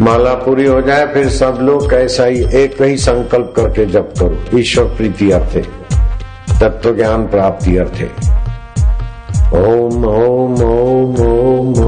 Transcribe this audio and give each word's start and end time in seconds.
माला 0.00 0.34
पूरी 0.34 0.66
हो 0.66 0.82
जाए, 0.82 1.06
फिर 1.06 1.28
सब 1.28 1.58
लोग 1.60 1.90
कैसा 1.90 2.24
ही, 2.24 2.44
एक 2.54 2.82
ही 2.82 2.96
संकल्प 2.96 3.52
करके 3.56 3.86
जप 3.86 4.14
करो। 4.18 4.58
ईश्वर 4.58 4.84
प्रीति 4.84 5.30
अर्थे। 5.30 5.60
तत्व 6.60 6.96
ज्ञान 6.96 7.28
प्राप्ति 7.28 7.76
अर्थे। 7.76 8.04
ओम 9.54 10.04
ओम 10.04 10.54
ओम 10.54 11.14
ओम 11.14 11.85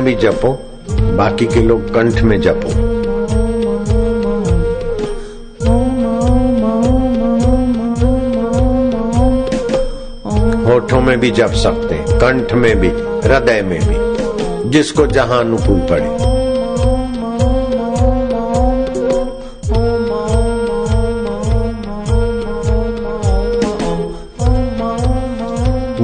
में 0.00 0.14
भी 0.14 0.14
जपो, 0.22 0.52
बाकी 0.90 1.46
के 1.46 1.60
लोग 1.62 1.94
कंठ 1.94 2.22
में 2.22 2.40
जपो। 2.40 2.68
होठों 10.70 11.00
में 11.00 11.20
भी 11.20 11.30
जप 11.30 11.52
सकते 11.52 11.94
हैं, 11.94 12.06
कंठ 12.08 12.52
में 12.52 12.80
भी, 12.80 12.88
हृदय 13.28 13.62
में 13.62 13.80
भी, 13.80 14.70
जिसको 14.70 15.06
जहाँ 15.06 15.40
अनुकूल 15.40 15.80
पड़े। 15.80 16.19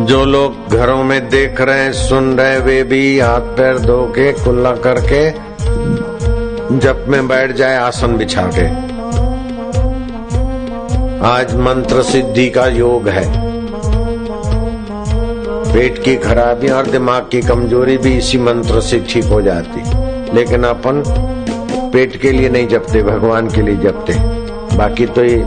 जो 0.07 0.25
लोग 0.25 0.77
घरों 0.77 1.05
में 1.05 1.29
देख 1.29 1.61
रहे 1.61 1.81
हैं, 1.81 1.93
सुन 1.93 2.39
रहे 2.39 2.59
वे 2.59 2.83
भी 2.83 3.21
हाथ 3.21 3.41
पैर 3.41 3.79
धो 3.79 4.03
के 4.03 4.33
कुल्ला 4.33 4.73
करके, 4.73 5.31
जप 6.79 7.05
में 7.09 7.29
बैठ 7.29 7.53
जाए, 7.53 7.77
आसन 7.77 8.17
बिछा 8.17 8.43
के। 8.43 8.67
आज 11.27 11.55
मंत्र 11.55 12.03
सिद्धि 12.03 12.51
का 12.51 12.67
योग 12.67 13.09
है। 13.09 13.25
पेट 15.73 16.03
की 16.03 16.17
खराबी 16.17 16.69
और 16.69 16.87
दिमाग 16.87 17.29
की 17.33 17.41
कमज़ोरी 17.41 17.99
भी 17.99 18.19
इसी 18.19 18.39
मंत्र 18.39 18.81
से 18.81 19.07
ठीक 19.11 19.25
हो 19.25 19.43
जाती। 19.43 19.83
लेकिन 20.37 20.65
अपन 20.65 21.03
पेट 21.93 22.17
के 22.17 22.31
लिए 22.31 22.49
नहीं 22.49 22.69
जपते, 22.69 23.03
भगवान 23.03 23.49
के 23.51 23.63
लिए 23.63 23.77
जपते। 23.77 24.13
बाकी 24.77 25.07
तो 25.07 25.25
ये 25.25 25.45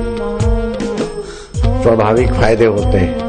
स्वाभाविक 1.84 2.34
फ़ायदे 2.34 2.66
होते 2.66 2.98
हैं। 2.98 3.29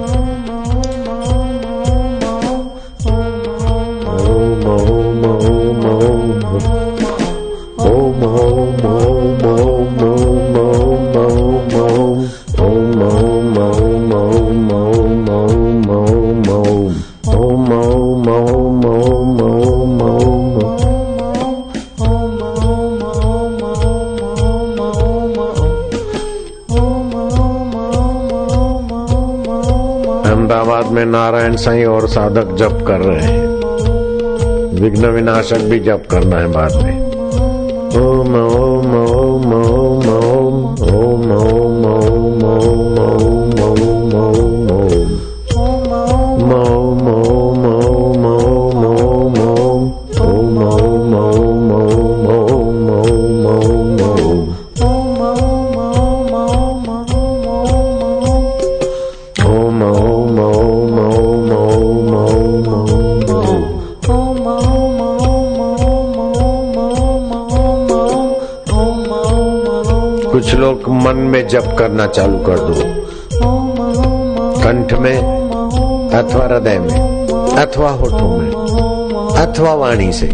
साईं 31.61 31.85
और 31.85 32.09
साधक 32.09 32.55
जप 32.55 32.85
कर 32.89 33.01
रहे 33.01 33.21
हैं। 33.21 33.47
विघ्न 34.75 35.07
विनाशक 35.07 35.59
भी 35.59 35.79
जप 35.81 36.05
करना 36.11 36.37
है 36.37 36.49
बाद 36.49 36.77
में। 36.77 37.10
मन 71.11 71.17
में 71.17 71.49
जप 71.49 71.77
करना 71.79 72.07
चालू 72.07 72.39
कर 72.39 72.59
दो। 72.59 72.75
कंठ 74.63 74.93
में, 74.93 75.19
अथवा 76.11 76.45
हृदय 76.45 76.79
में, 76.79 77.27
अथवा 77.57 77.91
होठों 77.91 78.39
में, 78.39 78.51
अथवा 79.37 79.75
वाणी 79.75 80.13
से। 80.13 80.27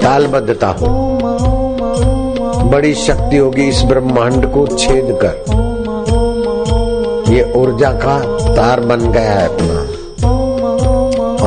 तालबद्धता 0.00 0.66
हो। 0.66 0.86
बड़ी 2.68 2.94
शक्ति 2.94 3.36
होगी 3.36 3.62
इस 3.62 3.82
ब्रह्मांड 3.82 4.52
को 4.52 4.66
छेद 4.66 5.18
कर। 5.24 5.44
ये 7.28 7.52
ऊर्जा 7.56 7.90
का 7.90 8.18
तार 8.54 8.80
बन 8.80 9.00
गया 9.00 9.32
है 9.32 9.46
अपना। 9.46 9.80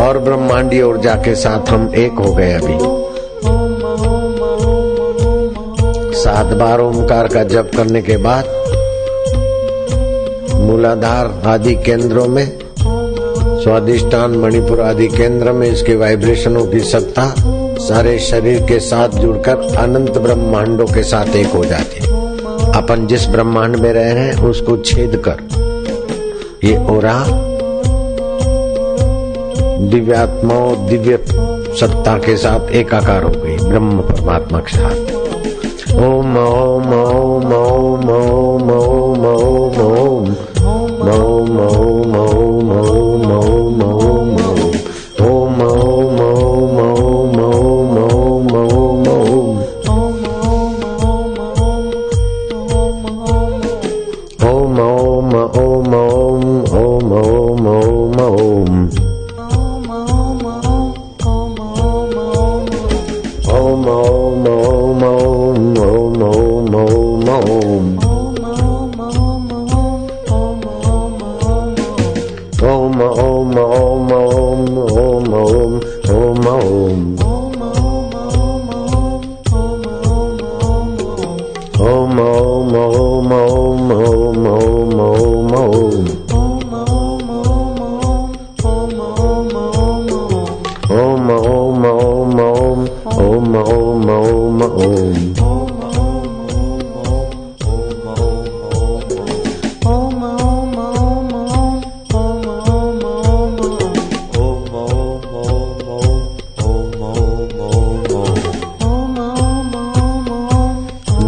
और 0.06 0.18
ब्रह्मांडीय 0.18 0.84
ऊर्जा 0.84 1.16
के 1.16 1.36
साथ 1.36 1.70
हम 1.70 1.92
एक 1.96 2.14
हो 2.20 2.34
गए 2.34 2.54
अभी। 2.54 2.97
सात 6.28 6.46
बार 6.60 6.80
ओंकार 6.80 7.28
का 7.28 7.42
जप 7.44 7.70
करने 7.76 8.02
के 8.02 8.16
बाद 8.18 8.46
मूलाधार 10.62 11.28
आदि 11.48 11.76
केंद्रों 11.76 12.26
में, 12.28 12.48
स्वादिष्टान 13.64 14.36
मणिपुर 14.36 14.82
आदि 14.82 15.08
केंद्र 15.08 15.52
में 15.52 15.68
इसके 15.70 15.96
वाइब्रेशनों 15.96 16.66
की 16.66 16.80
सत्ता 16.80 17.28
सारे 17.80 18.18
शरीर 18.20 18.62
के 18.64 18.80
साथ 18.80 19.18
जुड़कर 19.20 19.76
अनंत 19.78 20.18
ब्रह्मांडों 20.18 20.88
के 20.88 21.04
साथ 21.04 21.36
एक 21.36 21.54
हो 21.54 21.64
जाती 21.66 22.06
अपन 22.78 23.08
जिस 23.08 23.28
ब्रह्मांड 23.28 23.76
में 23.76 23.92
रह 23.94 24.12
रहे 24.14 24.24
हैं, 24.24 24.50
उसको 24.50 24.78
छेद 24.80 25.22
कर, 25.28 25.38
ये 26.64 26.78
ओरा 26.96 27.20
दिव्यात्माओं 29.90 30.88
दिव्य 30.88 31.18
सत्ता 31.80 32.18
के 32.18 32.38
साथ 32.38 32.72
एकाकार 32.74 33.24
हो 33.24 33.32
गई, 33.32 33.58
ब्रह्म 33.60 34.02
परमात्मा 34.02 34.60
के 34.60 34.78
साथ। 34.78 35.17
Om 35.98 36.38
Om 36.38 36.94
Om 36.94 37.52
Om 37.52 38.10
Om 38.10 38.70
Om 38.70 39.07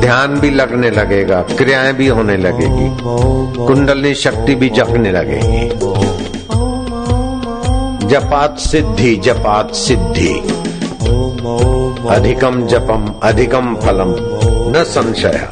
ध्यान 0.10 0.40
भी 0.40 0.50
लगने 0.50 0.92
लगेगा, 0.92 1.42
क्रियाएँ 1.42 1.94
भी 1.94 2.08
होने 2.08 2.38
लगेगी। 2.38 2.98
कुंडलनी 3.66 4.14
शक्ति 4.14 4.56
भी 4.56 4.70
जगने 4.70 5.12
लगेगी। 5.12 5.70
जपात 8.08 8.58
सिद्धि 8.60 9.16
जपात 9.16 9.76
सिद्धि। 9.76 10.34
अधिकम 12.10 12.68
जपम, 12.68 13.14
अधिकम 13.24 13.76
फलम, 13.76 14.16
न 14.72 14.84
संशय। 14.88 15.50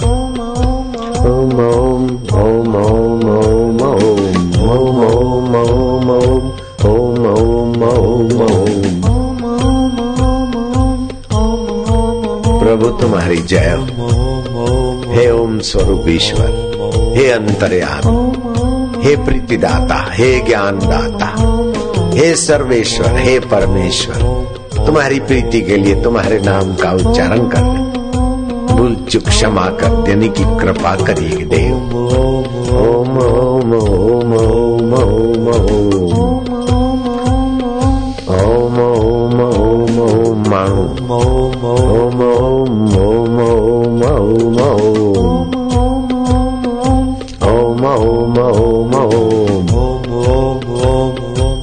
प्रभु 12.59 12.89
तुम्हारी 13.01 13.37
जय 13.37 13.57
हो। 13.57 13.96
हे 15.17 15.31
ओम 15.31 15.59
स्वरूप 15.59 16.05
ईश्वर, 16.07 16.49
हे 17.17 17.31
अंतर्याम, 17.31 18.27
हे 19.01 19.15
प्रीतिदाता, 19.15 19.95
हे 20.11 20.39
ज्ञानदाता, 20.39 21.27
हे 22.15 22.35
सर्वेश्वर, 22.35 23.17
हे 23.17 23.39
परमेश्वर, 23.39 24.15
तुम्हारी 24.85 25.19
प्रीति 25.19 25.61
के 25.61 25.77
लिए 25.77 26.03
तुम्हारे 26.03 26.39
नाम 26.39 26.75
का 26.75 26.91
उच्चारण 26.91 27.39
कर 27.39 27.61
भूल 28.73 28.95
चुप 28.95 29.23
क्षमा 29.27 29.65
कर 29.65 30.01
देने 30.01 30.29
की 30.29 30.43
कृपा 30.43 30.95
करिए 30.95 31.45
देव। 31.45 31.75
ओम 32.77 33.17
ओम 33.17 33.73
ओम 33.73 33.73
ओम 33.73 34.33
ओम। 34.33 34.66
Om 50.87 51.56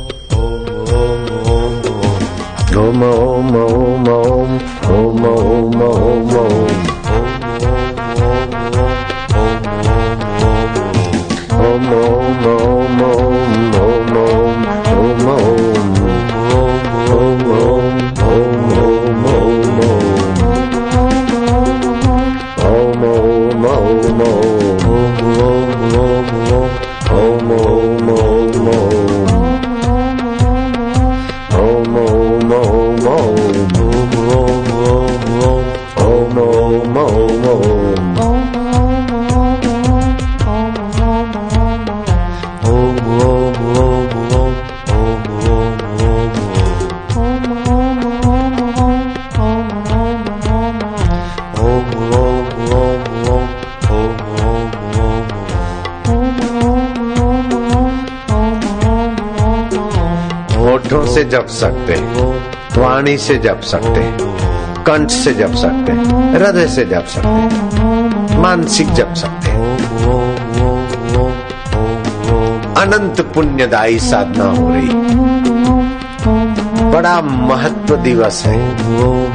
सकते 61.55 61.95
वाणी 62.81 63.17
से 63.19 63.35
जप 63.39 63.61
सकते 63.61 64.01
हैं, 64.01 64.85
कंठ 64.85 65.11
से 65.11 65.35
जप 65.35 65.55
सकते 65.55 65.93
हैं, 65.93 66.33
हृदय 66.35 66.67
से 66.67 66.85
जप 66.85 67.05
सकते 67.09 67.29
हैं, 67.29 68.43
मानसिक 68.43 68.93
जप 68.93 69.15
सकते 69.15 69.51
हैं। 69.51 69.63
अनंत 72.75 73.21
पुण्यदायी 73.35 73.99
साधना 73.99 74.45
हो 74.45 74.69
रही 74.71 74.89
बड़ा 76.91 77.21
महत्व 77.21 77.97
दिवस 77.97 78.43
है। 78.47 78.59
ओम 79.05 79.35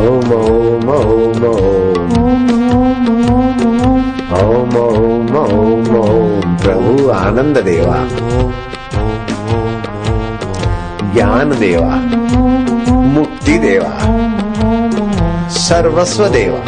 ओम 0.00 0.88
ओम 0.88 1.44
ओम 4.32 4.76
ओम 4.76 5.36
ओम 5.36 5.96
ओम 5.96 6.56
प्रभु 6.56 7.10
आनंद 7.10 7.58
देवा। 7.58 7.96
ज्ञान 11.14 11.50
देवा 11.58 11.96
मुक्ति 13.14 13.58
देवा 13.58 13.96
सर्वस्व 15.58 16.26
देवा। 16.28 16.60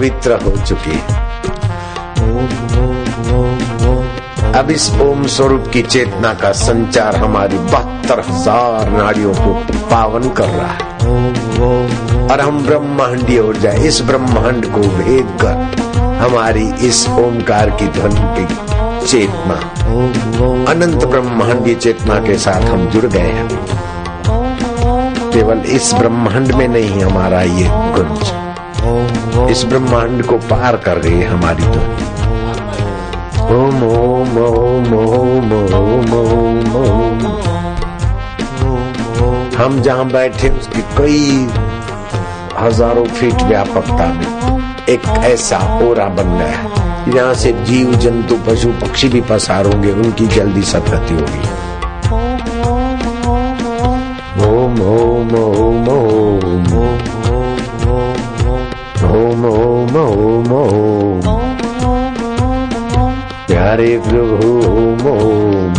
पवित्र 0.00 0.36
हो 0.42 0.50
चुकी 0.58 0.90
है। 0.90 1.18
अब 4.54 4.70
इस 4.70 4.88
ओम 5.00 5.26
स्वरूप 5.26 5.66
की 5.72 5.82
चेतना 5.84 6.32
का 6.34 6.52
संचार 6.52 7.16
हमारी 7.16 7.58
बहत्तर 7.58 8.20
हज़ार 8.20 8.90
नाड़ियों 8.90 9.34
को 9.34 9.52
पावन 9.90 10.28
कर 10.38 10.48
रहा 10.48 10.70
है। 10.70 10.80
और 12.28 12.40
हम 12.40 12.62
ब्रह्मांडी 12.66 13.36
हो 13.36 13.52
जाए। 13.54 13.84
इस 13.88 14.00
ब्रह्मांड 14.02 14.66
को 14.66 14.80
भेद 14.96 15.36
कर 15.42 15.54
हमारी 16.22 16.66
इस 16.88 17.06
ओमकार 17.18 17.70
की 17.72 17.88
ध्वनि 17.90 18.24
की 18.36 18.46
चेतना, 19.06 19.60
अनंत 20.72 21.04
ब्रह्मांडी 21.06 21.74
चेतना 21.76 22.20
के 22.20 22.38
साथ 22.38 22.68
हम 22.70 22.90
जुड़ 22.90 23.06
गए 23.06 23.30
हैं। 23.30 23.48
केवल 25.32 25.58
इस 25.70 25.94
ब्रह्मांड 25.94 26.52
में 26.52 26.68
नहीं, 26.68 27.02
हमारा 27.02 27.42
ये 27.42 27.68
गुंज 27.94 28.38
इस 29.50 29.64
ब्रह्मांड 29.64 30.22
को 30.26 30.36
पार 30.50 30.76
कर 30.76 30.98
गई 30.98 31.22
हमारी 31.22 31.62
ध्वनि 31.62 32.08
ओम 33.54 33.82
ओम 33.84 34.36
ओम 34.38 34.92
ओम 34.94 35.50
हम 39.56 39.80
जहाँ 39.82 40.06
बैठे 40.08 40.48
उसकी 40.48 40.82
कई 40.98 41.48
हज़ारों 42.58 43.04
फीट 43.06 43.42
व्यापकता 43.42 44.06
में 44.12 44.28
एक 44.88 45.06
ऐसा 45.24 45.58
ओरा 45.88 46.06
बन 46.08 46.36
गया 46.38 46.46
है। 46.46 47.14
यहाँ 47.16 47.34
से 47.34 47.52
जीव, 47.64 47.94
जंतु, 47.94 48.36
पशु, 48.48 48.68
पक्षी 48.82 49.08
भी 49.08 49.20
पसार 49.20 49.66
होंगे, 49.66 49.92
उनकी 49.92 50.26
जल्दी 50.26 50.62
सदगति 50.62 51.14
होगी। 51.14 51.42
ओम 54.46 54.80
ओम 54.82 55.34
ओम 55.36 55.88
ओम 55.88 56.69
ओम 59.90 59.96
ओम 59.96 60.52
ओम 60.52 61.20
प्यारे 63.46 63.98
प्रभु 63.98 64.50
ओम 64.68 65.06
ओम 65.08 65.74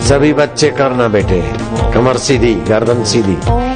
सभी 0.00 0.32
बच्चे 0.32 0.70
करना 0.70 1.08
बेटे, 1.08 1.40
कमर 1.94 2.16
सीधी, 2.16 2.54
गर्दन 2.54 3.04
सीधी। 3.04 3.71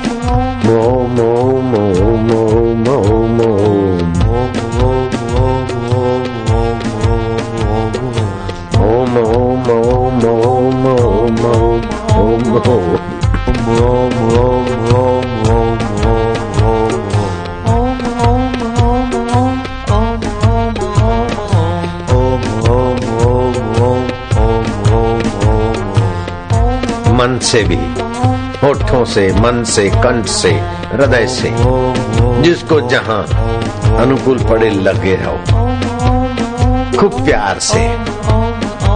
से, 29.07 29.33
मन 29.33 29.65
से, 29.65 29.91
कंठ 29.91 30.27
से, 30.27 30.51
हृदय 30.93 31.27
से, 31.27 31.55
जिसको 32.43 32.81
जहाँ 32.81 33.27
अनुकूल 33.97 34.39
पड़े 34.39 34.71
लगे 34.71 35.15
रहो 35.15 35.39
खूब 36.99 37.25
प्यार 37.25 37.59
से, 37.59 37.89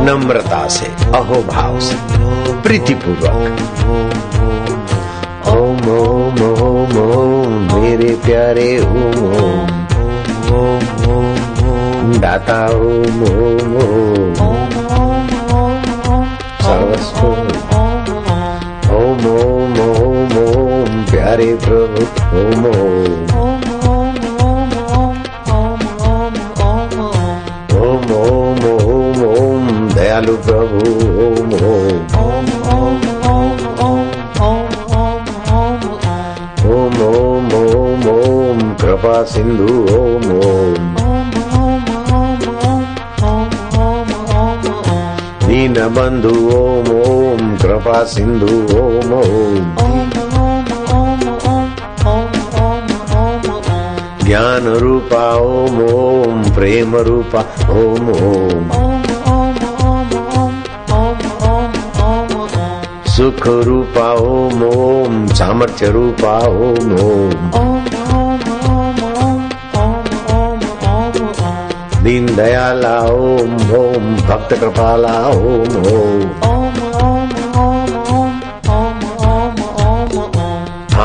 नम्रता 0.05 0.69
से, 0.69 0.87
अहोभाव 0.87 1.81
से, 1.81 1.97
प्रीतिपूर्वक। 2.63 3.57
ओम 5.49 5.89
ओम 5.99 6.35
ओम 6.53 6.99
ओम, 6.99 7.83
मेरे 7.83 8.15
प्यारे 8.25 8.81
ओम 8.81 9.33
ओम। 9.35 9.81
दाता 12.21 12.67
ओम 12.67 13.23
ओम 13.23 13.77
ओम। 13.77 14.35
सर्वस्व 16.63 17.70
ओम 21.31 21.37
प्यारे 21.37 21.55
प्रभु 21.63 22.05
ओम 22.39 22.65
ओम 22.67 23.61
ओम 27.81 28.11
ओम 28.15 28.65
ओम 28.69 29.21
ओम 29.27 29.69
दयालु 29.95 30.35
प्रभु 30.47 30.81
ओम 31.27 31.53
ओम 31.69 32.49
ओम 36.71 36.99
ओम 37.03 37.55
ओम 37.61 38.09
ओम 38.15 38.75
कृपा 38.75 39.23
सिंधु 39.33 39.69
ओम 39.99 40.27
ओम 40.39 40.81
दीन 45.47 45.79
बंधु 45.95 46.35
ओम 46.57 46.91
ओम 46.99 47.57
कृपा 47.57 48.03
सिंधु 48.15 48.59
ओम 48.81 49.15
ओम 49.21 50.20
ज्ञान 54.41 54.67
रूपा 54.75 55.23
ओम 55.37 55.81
ओम 55.95 56.43
प्रेम 56.51 56.97
रूपा 56.97 57.41
ओम 57.71 58.07
ओम। 58.11 58.71
सुख 63.07 63.47
रूपा 63.47 64.07
ओम 64.13 64.63
ओम 64.63 65.27
सामर्थ्य 65.27 65.91
रूपा 65.91 66.39
ओम 66.39 66.95
ओम। 67.09 67.51
दीन 72.05 72.37
दयाला 72.37 72.99
ओम 73.01 73.57
ओम 73.81 74.17
भक्त 74.29 74.55
कृपाला 74.55 75.17
ओम 75.29 75.77
ओम। 75.93 76.31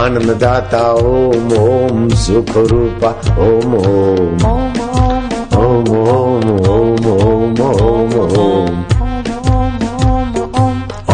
आनंद 0.05 0.31
दाता 0.31 0.91
ओम 0.91 1.53
ओम 1.53 2.09
सुख 2.09 2.57
रूपा 2.57 3.09
ओम 3.39 3.75
ओम। 3.75 4.35
ओम 5.65 5.97
ओम 5.97 6.49
ओम 6.69 7.07
ओम 7.07 7.61
ओम 7.61 8.19
ओम। 8.19 8.85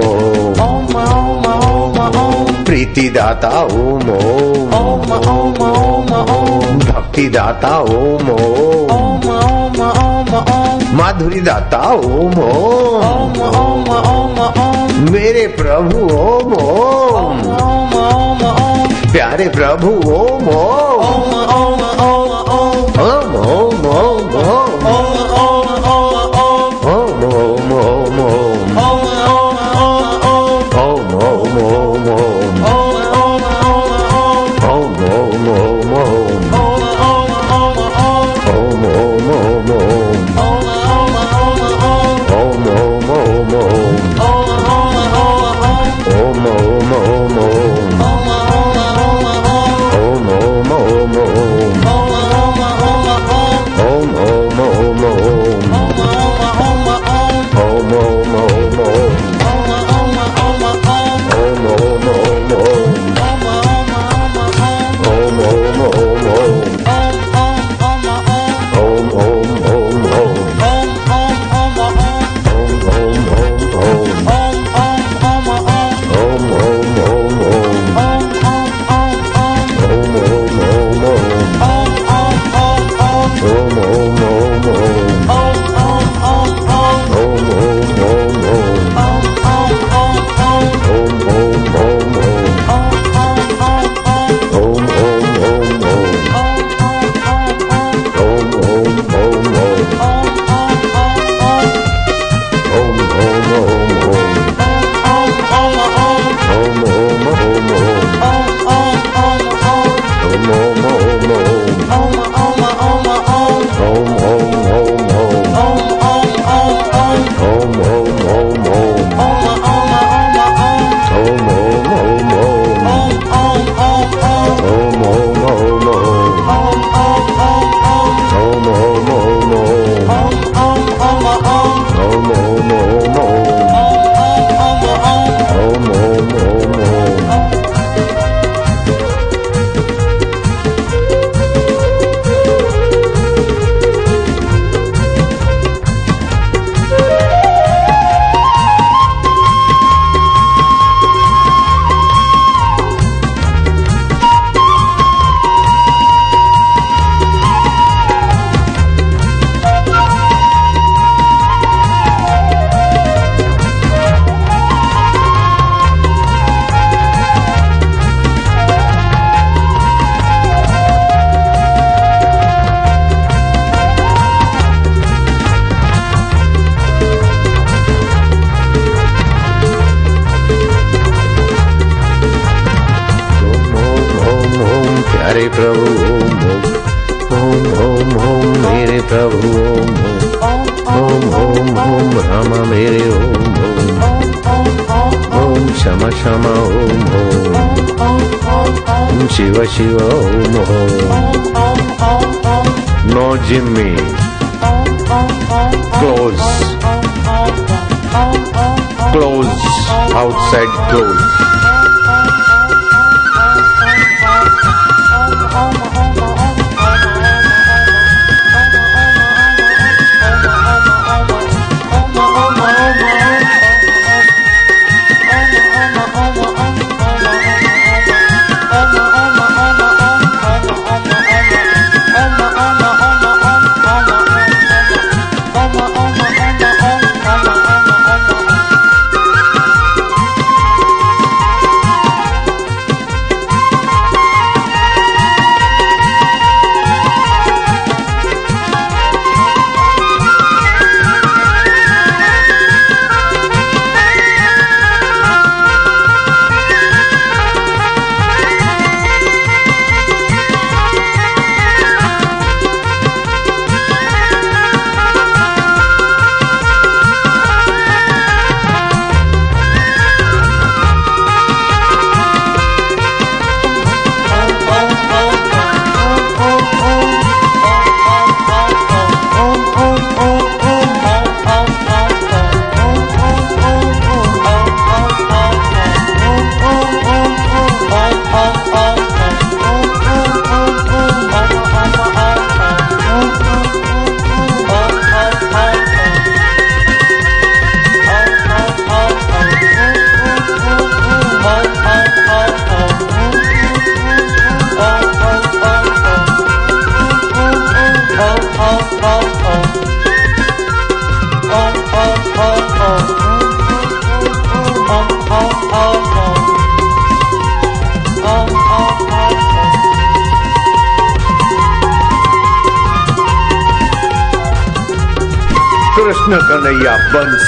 प्रीति 2.80 3.08
दाता 3.10 3.48
ओम 3.62 4.08
ओम 4.10 4.70
ओम 4.74 5.10
ओम 5.30 5.58
ओम 5.62 6.12
ओम 6.34 6.78
भक्ति 6.80 7.26
दाता 7.28 7.72
ओम 7.78 8.30
ओम 8.30 8.88
ओम 8.94 9.26
ओम 9.30 9.80
ओम 9.86 10.30
ओम 10.36 10.96
माधुरी 10.98 11.40
दाता 11.48 11.80
ओम 11.92 12.38
ओम 12.44 12.96
ओम 13.08 13.36
ओम 13.48 13.90
ओम 13.96 14.40
ओम 14.46 15.10
मेरे 15.10 15.46
प्रभु 15.58 15.98
ओम 16.16 16.54
ओम 16.62 17.44
ओम 17.58 17.92
ओम 17.98 18.44
ओम 18.46 19.12
प्यारे 19.12 19.48
प्रभु 19.58 19.92
ओम 20.14 20.48
ओम 20.56 21.36
ओम 21.50 21.84
ओम 22.00 22.32
ओम 23.00 23.36
ओम 23.44 23.86
ओम 23.98 24.34
ओम 24.46 24.59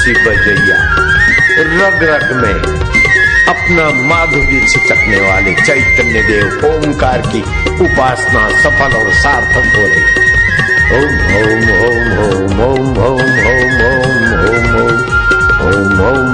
बंसी 0.02 0.12
बजैया 0.26 0.76
रग 1.78 2.02
रग 2.10 2.30
में 2.36 2.56
अपना 3.52 3.84
माधुर्य 4.08 4.60
छिटकने 4.68 5.20
वाले 5.26 5.52
चैतन्य 5.62 6.22
देव 6.28 6.64
ओंकार 6.68 7.20
की 7.26 7.42
उपासना 7.86 8.42
सफल 8.62 8.96
और 9.00 9.12
सार्थक 9.20 9.68
हो 9.76 9.84
रही 9.92 10.02
Om 10.98 11.12
Om 11.38 11.62
Om 11.78 12.10
Om 12.24 12.58
Om 12.66 12.98
Om 13.04 13.78
Om 13.86 14.16
Om 14.32 14.62
Om 14.62 15.00
Om 15.68 16.00
Om 16.08 16.31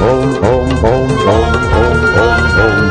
home, 0.00 0.34
home, 0.42 0.70
home, 0.82 1.14
home, 1.26 1.64
home, 1.72 2.04
home, 2.16 2.48
home. 2.56 2.88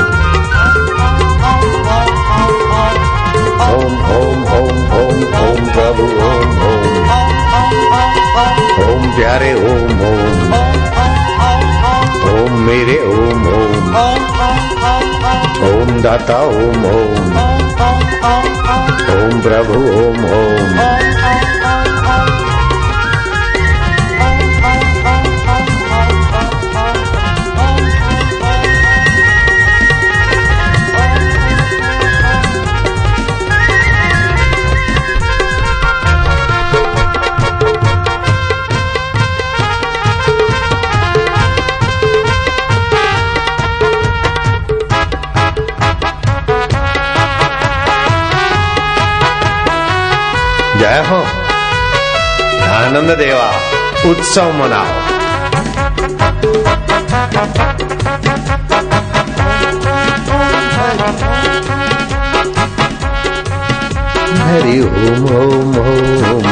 Home, 3.59 3.97
home, 4.09 4.43
home, 4.51 4.81
home, 4.91 5.23
home, 5.35 5.65
babu, 5.75 6.05
home, 6.19 6.53
home. 6.61 6.87
Home, 8.79 9.07
pyare, 9.15 9.51
home, 9.63 9.97
home. 10.01 10.39
Home, 12.25 12.57
mere, 12.65 12.99
home, 13.05 13.45
home. 13.53 14.27
Home, 15.61 15.95
data, 16.01 16.37
home, 16.49 16.83
home. 16.89 17.29
Home, 19.09 19.37
prabhu, 19.41 19.79
home, 19.95 20.23
home. 20.31 21.18
जय 50.89 51.01
हो। 51.07 51.17
आनंद 52.67 53.09
देवा 53.17 53.47
उत्सव 54.09 54.51
मनाओ। 54.51 54.93
हरि 64.47 64.79
ओम 64.79 65.27
ओम 65.37 65.77
ओम 65.83 66.49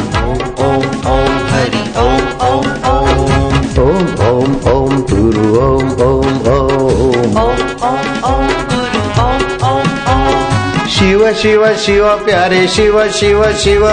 ओम 0.67 0.85
ओम 1.13 1.33
हरि 1.53 1.83
ओम 2.03 2.23
ओम 2.49 2.69
ओम। 2.93 3.09
ओम 3.87 4.07
ओम 4.27 4.55
ओम 4.75 4.95
ओम 5.17 5.91
ओम 6.07 6.47
ओम। 6.53 6.66
शिव 10.97 11.33
शिव 11.33 11.75
शिव 11.77 12.09
प्यारे 12.09 12.67
शिव 12.67 13.11
शिव 13.11 13.43
शिव। 13.43 13.83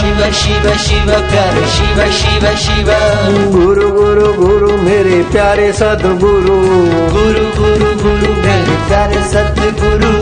शिव 0.00 0.32
शिव 0.32 0.76
शिव 0.76 1.06
प्यारे 1.06 1.66
शिव 1.66 2.12
शिव 2.12 2.56
शिव। 2.56 2.88
गुरु 3.52 3.88
गुरु 3.90 4.32
गुरु 4.32 4.76
मेरे 4.76 5.22
प्यारे 5.22 5.72
सदगुरु। 5.72 6.56
गुरु 7.12 7.44
गुरु 7.62 7.94
गुरु 8.02 8.32
मेरे 8.32 8.76
प्यारे 8.88 9.22
सतगुरु 9.22 10.12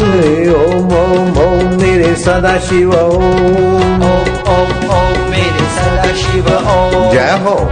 ओम 0.57 0.87
ओम 0.87 1.39
ओम 1.39 1.83
मेरे 1.83 2.15
सदा 2.15 2.59
शिव। 2.59 2.95
ओम 2.95 4.03
ओम 4.03 4.29
ओम 4.49 4.91
ओम 4.91 5.31
मेरे 5.31 5.67
सदा 5.77 6.13
शिव। 6.13 6.47
ओम 6.47 7.13
जय 7.13 7.39
हो। 7.45 7.71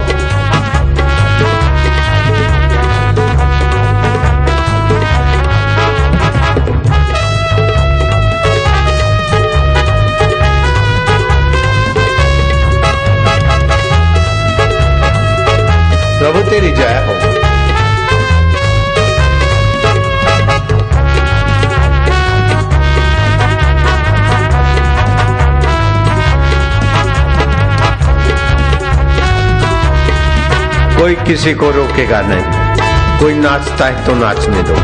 कोई 30.99 31.15
किसी 31.15 31.53
को 31.53 31.69
रोकेगा 31.71 32.19
नहीं। 32.21 33.19
कोई 33.19 33.33
नाचता 33.33 33.85
है 33.85 34.05
तो 34.05 34.13
नाचने 34.15 34.63
दो। 34.63 34.75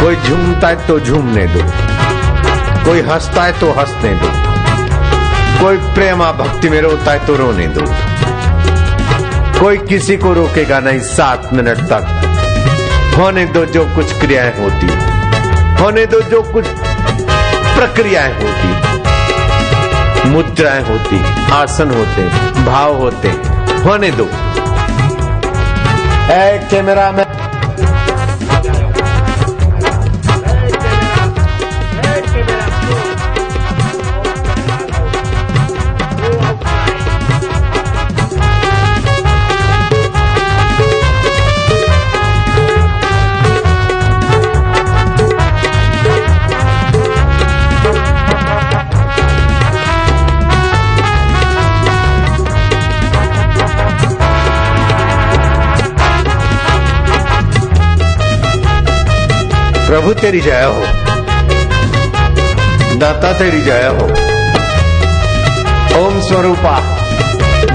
कोई 0.00 0.16
झूमता 0.16 0.68
है 0.68 0.86
तो 0.86 0.98
झूमने 1.00 1.46
दो। 1.46 1.60
कोई 2.84 3.00
हंसता 3.00 3.42
है 3.42 3.60
तो 3.60 3.70
हंसने 3.72 4.10
दो। 4.14 4.30
कोई 5.60 5.76
प्रेमा 5.94 6.32
भक्ति 6.32 6.68
में 6.68 6.80
रोता 6.80 7.12
है 7.12 7.26
तो 7.26 7.36
रोने 7.36 7.68
दो। 7.68 7.84
कोई 9.60 9.76
किसी 9.78 10.16
को 10.16 10.32
रोकेगा 10.32 10.80
नहीं 10.80 11.00
सात 11.00 11.50
मिनट 11.52 11.78
तक। 11.92 13.14
होने 13.18 13.44
दो 13.46 13.64
जो 13.66 13.84
कुछ 13.96 14.20
क्रियाएँ 14.20 14.52
होती 14.58 14.86
होने 15.82 16.06
दो 16.06 16.20
जो 16.20 16.42
कुछ 16.42 16.66
प्रक्रियाएँ 17.74 18.32
होती 18.34 18.68
मुद्राएँ 20.28 20.82
होती 20.84 21.18
आसन 21.52 21.90
होते 21.90 22.22
भाव 22.64 22.94
होते 22.96 23.28
होने 23.84 24.10
दो। 24.10 24.26
ऐ 26.32 26.58
कैमरा 26.70 27.10
में 27.12 27.24
प्रभु 59.88 60.14
तेरी 60.14 60.40
जय 60.40 60.62
हो। 60.62 60.82
दाता 62.98 63.32
तेरी 63.32 63.60
जय 63.60 63.86
हो। 63.86 64.04
ओम 66.02 66.20
स्वरूपा, 66.20 66.80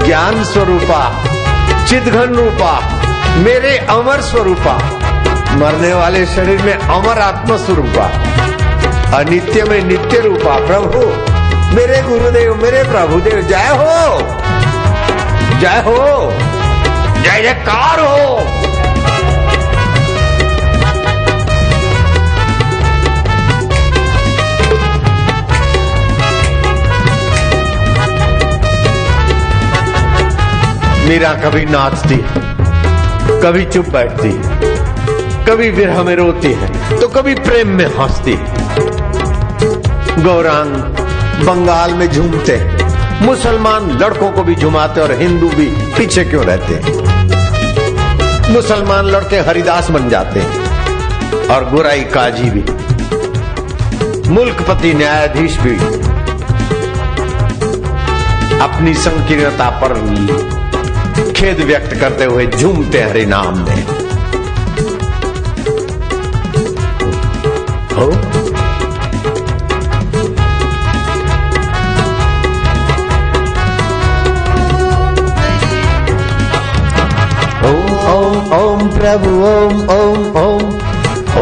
ज्ञान 0.06 0.44
स्वरूपा, 0.44 1.24
चिदघन 1.88 2.34
रूपा, 2.34 2.80
मेरे 3.36 3.78
अमर 3.78 4.20
स्वरूपा। 4.20 4.72
मरने 5.52 5.94
वाले 5.94 6.26
शरीर 6.26 6.62
में 6.62 6.78
अमर 6.78 7.18
आत्म 7.18 7.56
स्वरूपा। 7.56 8.04
अनित्य 9.18 9.64
में 9.64 9.84
नित्य 9.84 10.20
रूपा, 10.20 10.66
प्रभु, 10.66 10.98
मेरे 11.76 12.02
गुरुदेव, 12.02 12.54
मेरे 12.54 12.84
प्रभुदेव, 12.84 13.42
जय 13.42 13.68
हो। 13.68 14.18
जय 15.60 15.82
हो। 15.86 16.30
जय 17.22 17.42
जयकार 17.42 18.00
हो। 18.00 18.63
मीरा 31.04 31.32
कभी 31.34 31.64
नाचती 31.64 32.14
है, 32.14 33.40
कभी 33.42 33.64
चुप 33.64 33.88
बैठती 33.88 34.28
है, 34.28 34.42
कभी 35.46 35.70
विरह 35.70 36.02
में 36.02 36.14
रोती 36.16 36.52
है 36.52 36.98
तो 37.00 37.08
कभी 37.08 37.34
प्रेम 37.36 37.68
में 37.68 37.86
हंसती 37.96 38.34
है। 38.34 40.22
गौरांग 40.22 40.72
बंगाल 41.46 41.94
में 41.94 42.06
झूमते 42.08 42.56
मुसलमान 43.22 43.90
लड़कों 43.98 44.30
को 44.32 44.42
भी 44.42 44.54
झुमाते 44.54 45.00
और 45.00 45.12
हिंदू 45.12 45.48
भी 45.48 45.66
पीछे 45.96 46.24
क्यों 46.24 46.44
रहते 46.44 46.74
हैं? 46.74 46.92
मुसलमान 48.52 49.06
लड़के 49.06 49.38
हरिदास 49.40 49.90
बन 49.90 50.08
जाते 50.08 50.40
हैं 50.40 51.48
और 51.48 51.68
गुराई 51.70 52.04
काजी 52.14 52.50
भी। 52.50 52.64
मुल्कपति 54.30 54.92
न्यायाधीश 54.94 55.58
भी। 55.58 55.76
अपनी 58.60 58.94
संकीर्णता 58.94 59.68
पर 59.80 59.94
खेद 61.44 61.60
व्यक्त 61.60 61.94
करते 61.94 62.24
हुए 62.24 62.46
झूमते 62.46 63.02
हरे 63.02 63.24
नाम 63.26 63.58
में। 63.58 63.82
हो? 67.92 68.06
ओम 77.66 78.52
ओम 78.52 78.88
प्रभु, 78.88 79.30
ओम 79.30 79.80
ओम 79.90 80.36
ओम। 80.36 80.74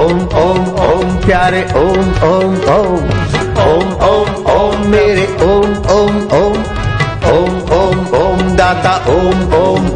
ओम 0.00 0.20
ओम 0.38 0.74
ओम 0.90 1.16
प्यारे, 1.16 1.62
ओम 1.76 2.08
ओम 2.30 2.56
ओम। 2.56 3.04
ओम 3.68 3.92
ओम 4.10 4.46
ओम 4.46 4.86
मेरे, 4.86 5.36
ओम 5.42 5.76
ओम 5.90 6.42
ओम। 6.42 6.51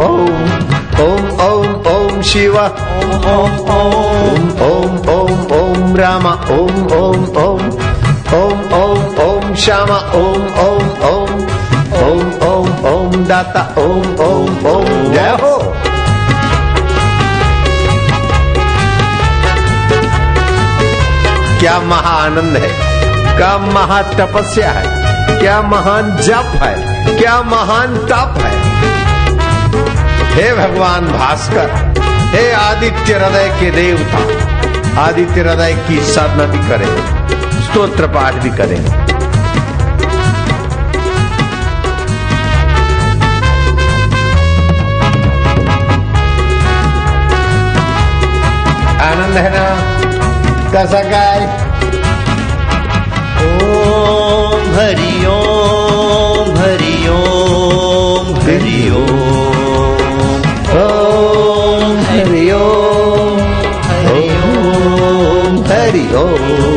ओम 0.06 1.04
ओम 1.04 1.40
ओम 1.46 1.86
ओम 1.92 2.20
शिव 2.22 2.58
ओम 2.58 3.70
ओम 3.76 4.50
ओम 4.66 5.08
ओम 5.14 5.52
ओम 5.56 5.96
रामा 5.96 6.32
ओम 6.56 6.86
ओम 6.96 7.24
ओम 7.44 7.64
ओम 8.34 8.74
ओम 8.74 9.20
ओम 9.24 9.54
श्यामा 9.64 9.98
ओम 10.20 10.46
ओम 10.64 10.88
ओम 11.10 11.44
ओम 12.02 12.32
ओम 12.48 12.86
ओम 12.92 13.24
दाता 13.24 13.62
ओम 13.78 14.20
ओम 14.26 14.66
ओम 14.66 15.12
जय 15.12 15.36
हो 15.42 15.54
क्या 21.60 21.78
महाआनंद 21.80 22.56
है 22.56 22.68
क्या 23.36 23.56
महा 23.58 24.00
तपस्या 24.12 24.70
है 24.70 25.38
क्या 25.40 25.60
महान 25.62 26.16
जप 26.18 26.58
है 26.62 26.74
क्या 27.18 27.40
महान 27.42 27.96
तप 28.10 28.38
है 28.40 28.65
हे 30.36 30.52
भगवान 30.54 31.06
भास्कर, 31.08 31.68
हे 32.34 32.52
आदित्य 32.52 33.14
हृदय 33.14 33.48
के 33.60 33.70
देवता, 33.70 34.18
आदित्य 35.02 35.40
हृदय 35.40 35.72
की 35.88 36.00
साधना 36.04 36.44
भी 36.44 36.58
करें, 36.68 36.90
स्तोत्र 37.62 38.06
पाठ 38.06 38.34
भी 38.34 38.50
करें। 38.50 39.06
आनंद 49.06 49.36
है 49.36 49.50
ना? 49.50 49.66
कैसा 50.72 51.02
गाय 51.10 51.40
ॐ 53.40 54.74
हरि 54.76 55.12
ओम 66.14 66.75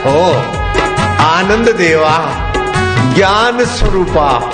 हो। 0.00 0.32
आनंद 1.26 1.68
देवा, 1.68 2.28
ज्ञान 3.14 3.64
स्वरूपा, 3.64 4.50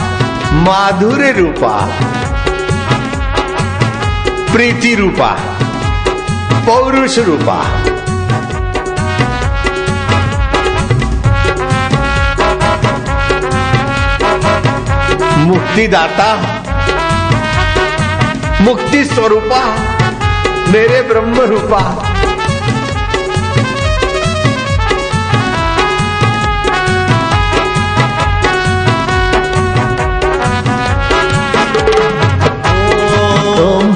माधुर्य 0.53 1.33
रूपा, 1.33 1.89
प्रीति 4.53 4.95
रूपा, 4.95 5.37
पौरुष 6.67 7.19
रूपा। 7.19 7.63
मुक्तिदाता, 15.39 16.35
मुक्ति 18.61 19.05
स्वरूपा, 19.05 19.65
मेरे 20.69 21.03
ब्रह्म 21.03 21.41
रूपा। 21.41 22.06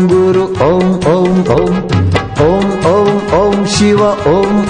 गुरु 0.08 0.44
ओम 3.40 3.66
शिव 3.66 4.04
ओम 4.04 4.62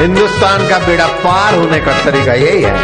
हिंदुस्तान 0.01 0.69
का 0.69 0.77
बेड़ा 0.77 1.07
पार 1.07 1.55
होने 1.55 1.79
का 1.79 1.91
तरीका 1.93 2.33
यही 2.33 2.61
है। 2.61 2.77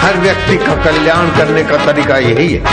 हर 0.00 0.16
व्यक्ति 0.16 0.56
का 0.56 0.84
कल्याण 0.84 1.26
करने 1.26 1.64
का 1.64 1.76
तरीका 1.76 2.16
यही 2.16 2.54
है। 2.54 2.66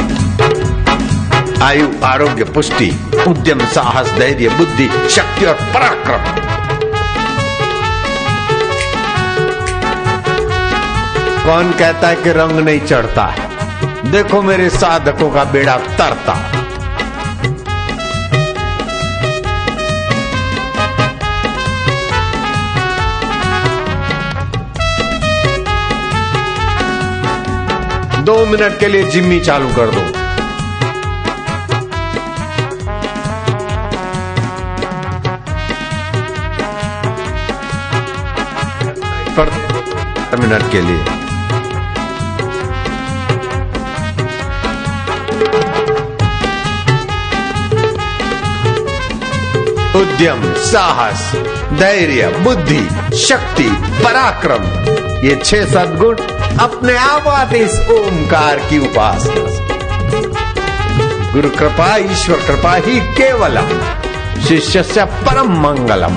आयु, 1.64 1.88
आरोग्य, 2.04 2.44
पुष्टि, 2.44 3.00
उद्यम, 3.28 3.60
साहस, 3.60 4.12
धैर्य, 4.12 4.50
बुद्धि, 4.50 5.10
शक्ति 5.10 5.46
और 5.46 5.54
पराक्रम। 5.54 6.50
कौन 11.46 11.72
कहता 11.72 12.08
है 12.08 12.16
कि 12.16 12.32
रंग 12.32 12.52
नहीं 12.52 12.80
चढ़ता? 12.80 13.26
है 13.26 13.49
देखो 14.12 14.42
मेरे 14.42 14.70
साधकों 14.70 15.30
का 15.32 15.44
बेड़ा 15.44 15.78
तरता। 15.78 16.34
दो 28.22 28.46
मिनट 28.46 28.80
के 28.80 28.88
लिए 28.88 29.04
जिम्मी 29.04 29.40
चालू 29.40 29.70
कर 29.70 29.96
दो। 29.96 30.20
मिनट 40.40 40.72
के 40.72 40.82
लिए। 40.82 41.19
उद्यम 50.00 50.54
साहस, 50.58 51.36
धैर्य, 51.80 52.28
बुद्धि, 52.28 53.18
शक्ति, 53.18 53.70
पराक्रम, 54.04 54.64
ये 55.28 55.36
छह 55.46 55.66
सदगुण 55.66 56.16
अपने 56.58 56.98
आप 56.98 57.28
आते 57.28 57.58
इस 57.58 57.80
ओमकार 57.90 58.60
की 58.60 58.80
उपासना 58.80 59.70
गुरु 61.34 61.50
कृपा, 61.50 61.96
ईश्वर 61.98 62.38
कृपा 62.38 62.76
ही 62.76 63.00
केवलम, 63.00 63.68
शिष्य 64.42 64.84
से 64.84 65.06
परम 65.06 65.62
मंगलम। 65.62 66.14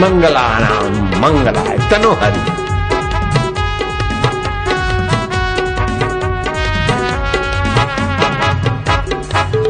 मंगलानाम 0.00 1.20
मंगलाय 1.20 1.78
तनोहरि। 1.90 2.40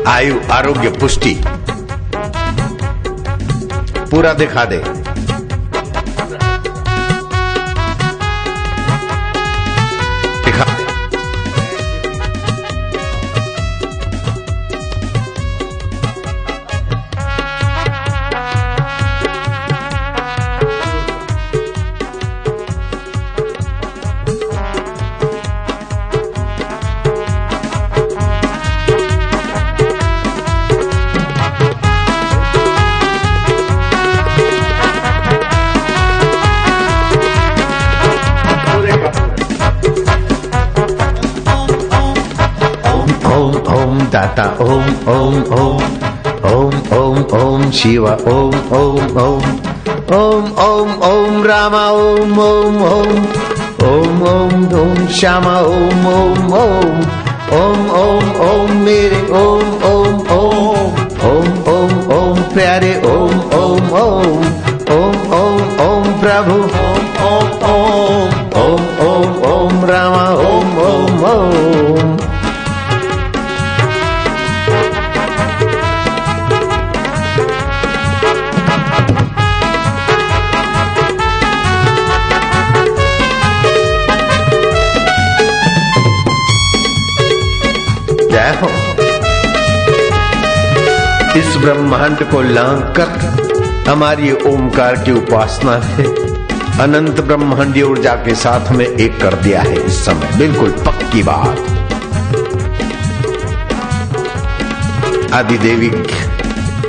आयु, 0.09 0.41
आरोग्य, 0.53 0.89
पुष्टि 0.89 1.41
पूरा 4.17 4.33
दिखा 4.33 4.65
दे। 4.65 4.96
Tata 44.27 44.59
Om 44.59 44.83
Om 45.07 45.35
Om 45.55 45.83
Om 46.43 46.73
Om 46.91 47.17
Om 47.31 47.73
Shiva 47.73 48.17
Om 48.27 48.51
Om 48.71 48.99
Om 49.17 49.43
Om 50.11 50.45
Om 50.59 50.89
Om 51.03 51.45
Rama 51.47 51.93
Om 51.93 52.39
Om 52.39 52.83
Om 52.83 53.27
Om 53.79 54.23
Om 54.23 54.69
Om 54.75 55.09
Shama 55.09 55.63
Om 55.63 56.07
Om 56.07 56.53
Om 56.53 57.07
Om 57.53 57.91
Om 57.91 58.25
Om 58.51 58.85
Mere 58.85 59.21
Om 59.31 59.67
Om 59.95 60.15
Om 60.31 60.91
Om 61.23 61.47
Om 61.67 62.11
Om 62.11 62.37
Pyare 62.55 62.99
Om 63.07 63.31
Om 63.63 63.83
Om 63.93 64.43
Om 64.91 65.15
Om 65.31 65.61
Om 65.79 66.05
Prabhu 66.21 66.59
Om 66.59 67.07
Om 67.23 67.49
Om 67.63 68.31
Om 68.65 68.81
Om 69.07 69.43
Om 69.43 69.87
Rama 69.87 70.35
Om 70.35 70.79
Om 70.79 71.25
Om 71.25 71.86
जय 88.47 88.59
हो। 88.63 88.69
इस 91.39 91.57
ब्रह्मांड 91.57 92.23
को 92.31 92.43
लांग 92.43 92.83
कर 92.83 93.09
हमारी 93.89 94.33
ओमकार 94.33 94.97
की 94.97 95.13
उपासना 95.13 95.81
से 95.81 96.03
अनंत 96.83 97.21
ब्रह्मांडीय 97.21 97.83
ऊर्जा 97.83 98.15
के 98.15 98.35
साथ 98.35 98.73
में 98.73 98.87
एक 98.87 99.21
कर 99.23 99.35
दिया 99.35 99.63
है 99.63 99.77
इस 99.77 100.05
समय। 100.05 100.39
बिल्कुल 100.39 100.71
पक्की 100.71 101.23
बात। 101.23 101.59
आदि 105.33 105.59
देवी 105.59 105.91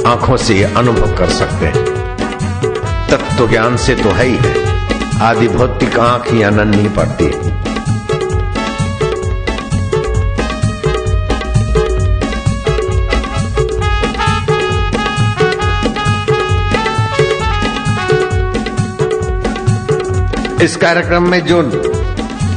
आँखों 0.07 0.37
से 0.37 0.63
अनुभव 0.63 1.15
कर 1.17 1.29
सकते 1.29 1.65
हैं। 1.65 1.85
तत्व 3.11 3.49
ज्ञान 3.49 3.77
से 3.77 3.95
तो 3.95 4.09
है 4.09 4.25
ही 4.25 4.37
है। 4.41 4.55
आदि 5.21 5.47
भौतिक 5.47 5.99
आँख 5.99 6.33
या 6.33 6.49
नन्ही 6.49 6.89
पड़ती। 6.89 7.25
इस 20.61 20.75
कार्यक्रम 20.75 21.29
में 21.29 21.39
जो 21.45 21.61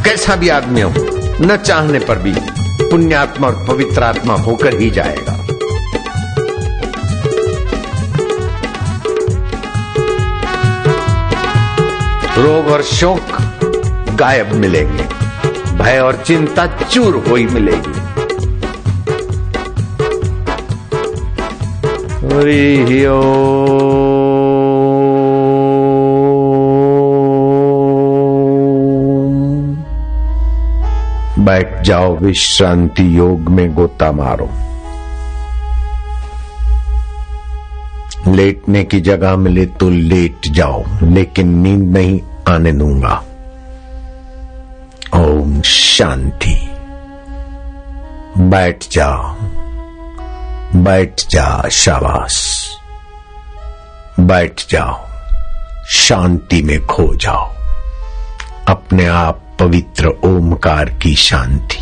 कैसा 0.05 0.37
भी 0.37 0.49
आदमी 0.49 0.81
हो, 0.81 0.93
न 1.41 1.57
चाहने 1.57 1.99
पर 1.99 2.19
भी 2.19 2.33
पुण्यात्मा 2.91 3.47
और 3.47 3.65
पवित्र 3.69 4.03
आत्मा 4.03 4.35
होकर 4.35 4.75
ही 4.75 4.91
जाएगा। 4.91 5.37
रोग 12.39 12.69
और 12.69 12.83
शोक 12.83 13.39
गायब 14.15 14.53
मिलेंगे, 14.53 15.03
भय 15.75 15.99
और 15.99 16.23
चिंता 16.27 16.67
चूर 16.67 17.25
हुई 17.29 17.47
मिलेगी। 17.47 18.01
हरि 22.31 23.07
ओम। 23.07 23.80
जाओ 31.83 32.17
विश्रांति 32.17 33.19
योग 33.19 33.41
में 33.41 33.75
गोता 33.75 34.13
मारो। 34.13 34.51
लेटने 38.33 38.85
की 38.85 39.01
जगह 39.01 39.37
मिले 39.37 39.67
तो 39.67 39.91
लेट 39.91 40.39
जाओ, 40.51 40.85
लेकिन 41.03 41.49
नींद 41.49 41.97
नहीं 41.97 42.21
आने 42.49 42.73
दूँगा। 42.73 43.25
ओम 45.15 45.63
शांति। 45.63 46.71
बैठ 48.39 48.85
जाओ। 48.93 49.37
बैठ 50.75 51.21
जा 51.21 51.69
शाबाश। 51.69 52.69
बैठ 54.21 54.61
जाओ। 54.71 55.07
शांति 55.87 56.63
में 56.63 56.87
खो 56.87 57.17
जाओ। 57.17 57.53
अपने 58.69 59.07
आप 59.07 59.41
पवित्र 59.61 60.09
ओमकार 60.25 60.91
की 61.03 61.15
शांति। 61.15 61.79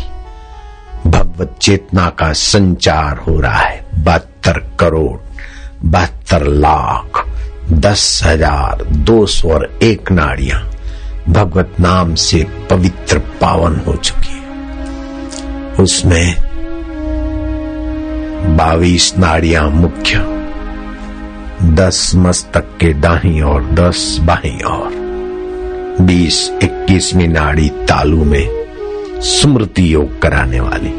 भगवत 1.09 1.55
चेतना 1.61 2.09
का 2.09 2.31
संचार 2.33 3.17
हो 3.17 3.39
रहा 3.39 3.59
है। 3.59 4.03
बहत्तर 4.03 4.59
करोड़, 4.79 5.17
बहत्तर 5.85 6.43
लाख, 6.45 7.23
दस 7.71 8.21
हज़ार 8.23 8.83
दो 8.83 9.25
सौ 9.25 9.49
और 9.49 9.65
एक 9.83 10.11
नाड़िया 10.11 10.57
भगवत 11.29 11.75
नाम 11.79 12.13
से 12.15 12.43
पवित्र 12.69 13.19
पावन 13.41 13.79
हो 13.87 13.95
चुकी 13.95 14.33
है। 14.33 15.75
उसमें 15.75 16.35
बाईस 18.57 19.13
नाड़ियाँ 19.17 19.69
मुख्य, 19.69 20.25
दस 21.75 22.11
मस्तक 22.15 22.77
के 22.79 22.93
दाही 22.93 23.41
और 23.41 23.65
दस 23.73 24.17
बाही 24.21 24.59
और 24.67 24.91
बीस 26.01 26.49
इक्कीसवीं 26.89 27.27
नाड़ी 27.27 27.69
तालू 27.69 28.23
में 28.23 28.47
स्मृति 29.21 29.93
योग 29.93 30.21
कराने 30.21 30.59
वाली। 30.59 30.93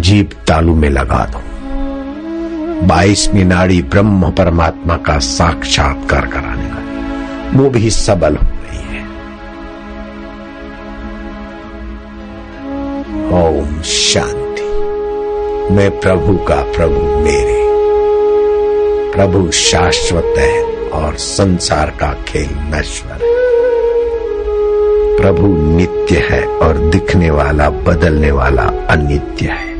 जीप 0.00 0.30
तालू 0.48 0.74
में 0.74 0.90
लगा 0.90 1.24
दो। 1.24 1.38
बाईसवीं 2.86 3.44
नाड़ी 3.44 3.82
ब्रह्म 3.82 4.30
परमात्मा 4.30 4.96
का 4.96 5.18
साक्षात्कार 5.18 6.26
कराने 6.26 6.70
वाली। 6.70 7.58
वो 7.58 7.70
भी 7.70 7.90
सबल 7.90 8.36
हो 8.36 8.46
रही 8.46 8.96
है। 8.96 9.02
ओम 13.48 13.82
शांति। 13.82 14.62
मैं 15.74 16.00
प्रभु 16.00 16.36
का 16.36 16.56
प्रभु 16.56 17.18
मेरे। 17.18 17.66
प्रभु 19.12 19.50
शाश्वत 19.50 20.34
है 20.38 20.62
और 20.88 21.14
संसार 21.14 21.90
का 21.90 22.14
खेल 22.28 22.48
नश्वर 22.52 23.12
है। 23.12 23.39
प्रभु 25.20 25.76
नित्य 25.76 26.28
है 26.30 26.46
और 26.46 26.78
दिखने 26.78 27.30
वाला, 27.30 27.70
बदलने 27.70 28.30
वाला 28.30 28.62
अनित्य 28.62 29.46
है। 29.46 29.70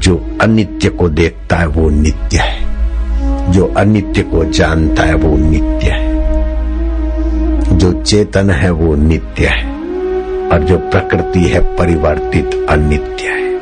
जो 0.00 0.38
अनित्य 0.40 0.88
को 0.88 1.08
देखता 1.08 1.56
है, 1.56 1.66
वो 1.66 1.90
नित्य 1.90 2.38
है। 2.38 2.72
जो 3.52 3.74
अनित्य 3.76 4.22
को 4.22 4.44
जानता 4.44 5.02
है, 5.02 5.14
वो 5.14 5.36
नित्य 5.36 5.88
है। 5.90 6.14
जो 7.78 8.02
चेतन 8.02 8.50
है, 8.50 8.70
वो 8.70 8.94
नित्य 8.94 9.46
है। 9.46 9.72
और 10.48 10.60
जो 10.60 10.78
प्रकृति 10.78 11.40
है, 11.40 11.76
परिवर्तित 11.76 12.66
अनित्य 12.70 13.24
है। 13.24 13.60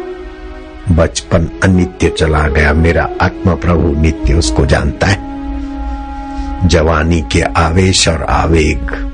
बचपन 0.97 1.49
अनित्य 1.64 2.09
चला 2.09 2.49
गया, 2.49 2.73
मेरा 2.73 3.11
आत्मा 3.23 3.55
प्रभु 3.55 4.01
नित्य 4.01 4.35
उसको 4.35 4.66
जानता 4.66 5.07
है। 5.07 5.18
जवानी 6.68 7.21
के 7.33 7.41
आवेश 7.41 8.09
और 8.09 8.23
आवेग। 8.23 9.09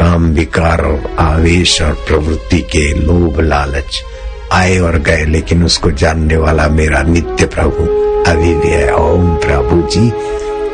काम 0.00 0.30
विकार 0.30 0.80
और 0.80 1.16
आवेश 1.18 1.82
और 1.82 1.92
प्रवृत्ति 1.92 2.58
के 2.58 2.94
लोभ 2.94 3.40
लालच 3.40 4.02
आए 4.52 4.78
और 4.78 4.98
गए, 4.98 5.24
लेकिन 5.24 5.64
उसको 5.64 5.90
जानने 5.90 6.36
वाला 6.36 6.68
मेरा 6.68 7.02
नित्य 7.02 7.46
प्रभु 7.46 7.84
अभी 8.30 8.54
भी 8.54 8.68
है 8.68 8.94
ओम 8.94 9.36
प्रभु 9.36 9.88
जी, 9.88 10.08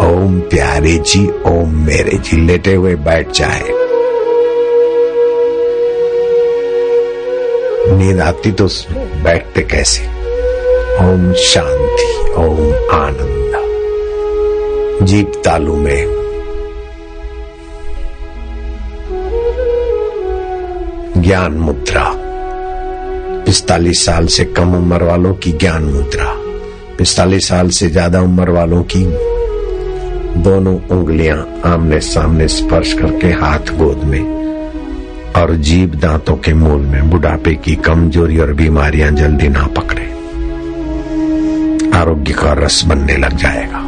ओम 0.06 0.40
प्यारे 0.40 0.98
जी, 0.98 1.28
ओम 1.46 1.84
मेरे 1.86 2.18
जी। 2.18 2.46
लेटे 2.46 2.74
हुए 2.74 2.94
बैठ 2.94 3.30
जाए। 3.30 3.62
नींद 7.98 8.20
आती 8.20 8.52
तो 8.52 8.68
बैठते 9.22 9.62
कैसे? 9.62 10.04
ओम 11.00 11.32
शांति, 11.32 12.32
ओम 12.32 12.74
आनंद। 13.00 13.46
जीप 15.06 15.32
तालू 15.44 15.76
में 15.76 16.25
ज्ञान 21.26 21.52
मुद्रा। 21.52 22.12
पिस्तालीस 23.44 24.04
साल 24.06 24.26
से 24.26 24.44
कम 24.44 24.74
उम्र 24.74 25.02
वालों 25.02 25.34
की 25.34 25.52
ज्ञान 25.52 25.82
मुद्रा। 25.82 26.24
पिस्तालीस 26.98 27.48
साल 27.48 27.68
से 27.68 27.88
ज़्यादा 27.88 28.20
उम्र 28.20 28.50
वालों 28.50 28.82
की 28.82 29.04
दोनों 30.42 30.80
उंगलियाँ 30.90 31.60
आमने 31.64 32.00
सामने 32.00 32.48
स्पर्श 32.48 32.92
करके 32.92 33.26
हाथ 33.26 33.58
गोद 33.58 34.04
में 34.04 34.20
और 35.36 35.54
जीव 35.54 35.94
दांतों 35.94 36.36
के 36.36 36.54
मूल 36.54 36.80
में 36.80 37.10
बुढ़ापे 37.10 37.54
की 37.54 37.74
कमज़ोरी 37.74 38.38
और 38.38 38.52
बीमारियाँ 38.52 39.10
जल्दी 39.10 39.48
ना 39.48 39.66
पकड़े। 39.66 40.04
आरोग्य 41.98 42.32
का 42.32 42.52
रस 42.52 42.84
बनने 42.86 43.16
लग 43.16 43.36
जाएगा। 43.36 43.80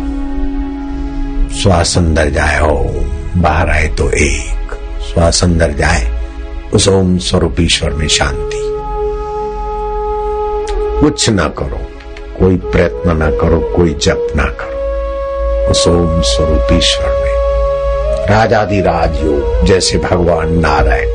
श्वास 1.55 1.99
अंदर 1.99 2.31
जाए, 2.31 2.61
ओम, 2.61 3.43
बाहर 3.43 3.71
आए 3.71 3.89
तो 3.89 4.11
एक। 4.11 4.79
श्वास 5.13 5.45
अंदर 5.45 5.73
जाए 5.73 6.18
उस 6.75 6.89
ओम 6.89 7.19
स्वरूप 7.19 7.57
ईश्वर 7.61 7.91
में 7.91 8.09
शांति। 8.09 8.59
कुछ 11.01 11.31
ना 11.31 11.49
करो, 11.49 11.81
कोई 12.39 12.57
प्रयत्न 12.57 13.17
ना 13.17 13.31
करो, 13.31 13.73
कोई 13.77 13.95
जप 13.95 14.33
ना 14.37 14.45
करो। 14.45 14.79
उस 15.71 15.89
ओम 15.89 16.21
स्वरूप 16.21 16.69
ईश्वर 16.73 17.07
में। 17.07 17.39
राजाधिराज 18.27 19.25
योग, 19.25 19.65
जैसे 19.65 19.99
भगवान 19.99 20.59
नारायण। 20.59 21.09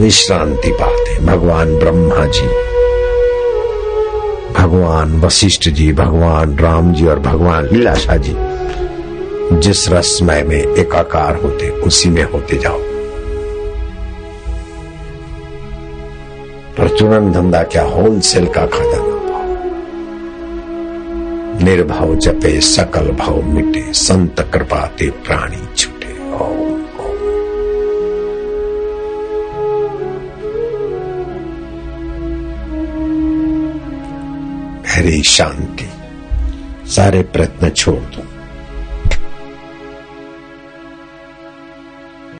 विश्रांति 0.00 0.72
पाते, 0.72 1.18
भगवान 1.18 1.78
ब्रह्मा 1.78 2.26
जी। 2.26 2.74
भगवान 4.62 5.20
वशिष्ठ 5.20 5.68
जी, 5.68 5.92
भगवान 5.92 6.58
राम 6.58 6.92
जी 6.92 7.06
और 7.06 7.18
भगवान 7.18 7.68
लीलाशाह 7.72 8.16
जी, 8.16 8.34
जिस 9.58 9.88
रसमय 9.88 10.42
में 10.42 10.74
एकाकार 10.76 11.36
होते, 11.36 11.70
उसी 11.70 12.08
में 12.08 12.24
होते 12.24 12.56
जाओ। 12.56 12.83
प्रचुरन 16.84 17.32
धंधा 17.32 17.62
क्या 17.62 17.82
होलसेल 17.82 18.46
का 18.46 18.66
खजाना 18.66 19.14
निर्भाव 21.64 22.14
जपे, 22.14 22.60
सकल 22.60 23.10
भाव 23.12 23.40
मिटे, 23.42 23.92
संत 23.92 24.40
कृपाते 24.52 25.10
प्राणी 25.10 25.74
छुटे। 25.76 26.12
हरी 34.90 35.22
शांति, 35.22 35.88
सारे 36.90 37.22
प्रयत्न 37.22 37.70
छोड़ 37.70 37.94
दो। 37.94 38.33